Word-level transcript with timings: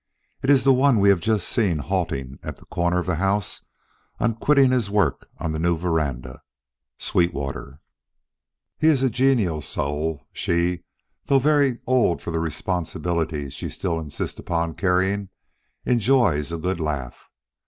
It 0.41 0.49
is 0.49 0.63
the 0.63 0.73
one 0.73 0.99
we 0.99 1.09
have 1.09 1.19
just 1.19 1.47
seen 1.47 1.77
halting 1.77 2.39
at 2.41 2.57
the 2.57 2.65
corner 2.65 2.97
of 2.97 3.05
the 3.05 3.17
house, 3.17 3.63
on 4.19 4.33
quitting 4.33 4.71
his 4.71 4.89
work 4.89 5.29
on 5.37 5.51
the 5.51 5.59
new 5.59 5.77
veranda 5.77 6.41
Sweetwater. 6.97 7.81
He 8.79 8.87
is 8.87 9.03
a 9.03 9.11
genial 9.11 9.61
soul; 9.61 10.25
she, 10.33 10.85
though 11.25 11.37
very 11.37 11.81
old 11.85 12.19
for 12.19 12.31
the 12.31 12.39
responsibilities 12.39 13.53
she 13.53 13.69
still 13.69 13.99
insists 13.99 14.39
upon 14.39 14.73
carrying, 14.73 15.29
enjoys 15.85 16.51
a 16.51 16.57
good 16.57 16.79
laugh. 16.79 17.29